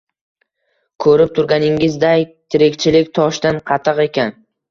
[1.05, 4.35] Ko‘rib turganingizday, tirikchilik toshdan qattiq ekan